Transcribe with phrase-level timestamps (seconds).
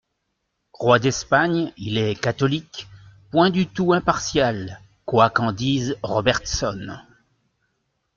[0.73, 2.87] Roi d'Espagne, il est catholique,
[3.29, 6.97] point du tout impartial (quoi qu'en dise Robertson).